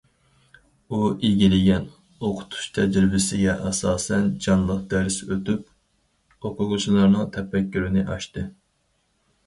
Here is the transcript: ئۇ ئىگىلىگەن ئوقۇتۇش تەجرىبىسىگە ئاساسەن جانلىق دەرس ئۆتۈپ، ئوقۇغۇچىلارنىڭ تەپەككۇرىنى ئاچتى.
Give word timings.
ئۇ 0.91 1.01
ئىگىلىگەن 1.27 1.85
ئوقۇتۇش 2.29 2.65
تەجرىبىسىگە 2.79 3.55
ئاساسەن 3.67 4.27
جانلىق 4.47 4.83
دەرس 4.95 5.21
ئۆتۈپ، 5.31 5.65
ئوقۇغۇچىلارنىڭ 6.51 7.33
تەپەككۇرىنى 7.37 8.09
ئاچتى. 8.11 8.53